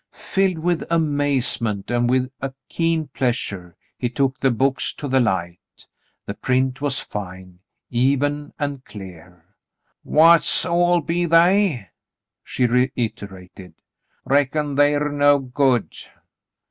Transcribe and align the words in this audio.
Filled 0.13 0.57
with 0.57 0.83
amaze 0.89 1.59
David 1.59 1.61
makes 1.61 1.61
a 1.61 1.75
Discovery 1.75 1.99
83 1.99 1.99
ment 1.99 2.01
and 2.01 2.09
with 2.09 2.31
a 2.41 2.53
keen 2.73 3.07
pleasure, 3.09 3.77
he 3.99 4.09
took 4.09 4.39
the 4.39 4.49
books 4.49 4.95
to 4.95 5.07
the 5.07 5.19
Hght. 5.19 5.59
The 6.25 6.33
print 6.33 6.81
was 6.81 6.99
fine, 6.99 7.59
even, 7.91 8.51
and 8.57 8.83
clear. 8.83 9.45
"What 10.01 10.65
all 10.67 11.01
be 11.01 11.25
they?" 11.27 11.89
she 12.43 12.65
reiterated. 12.65 13.75
"Reckon 14.25 14.73
the're 14.73 15.11
no 15.11 15.37
good 15.37 15.93